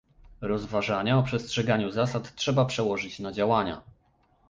Rozważania 0.41 1.17
o 1.17 1.23
przestrzeganiu 1.23 1.91
zasad 1.91 2.35
trzeba 2.35 2.65
przełożyć 2.65 3.19
na 3.19 3.31
działania 3.31 3.81